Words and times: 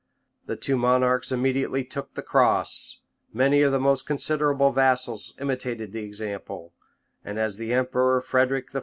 The 0.47 0.55
two 0.55 0.77
monarchs 0.77 1.31
immediately 1.31 1.83
took 1.83 2.15
the 2.15 2.23
cross; 2.23 3.01
many 3.31 3.61
of 3.61 3.69
their 3.69 3.79
most 3.79 4.07
considerable 4.07 4.71
vassals 4.71 5.35
imitated 5.39 5.91
the 5.91 6.01
example; 6.03 6.73
and 7.23 7.37
as 7.37 7.57
the 7.57 7.71
emperor 7.71 8.19
Frederic 8.19 8.73
I. 8.73 8.79